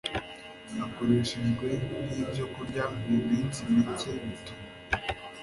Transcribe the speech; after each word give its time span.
akoreshejwe 0.85 1.67
nk’ibyokurya 2.09 2.83
mu 3.05 3.17
minsi 3.29 3.59
mike 3.73 4.11
bituma 4.23 4.61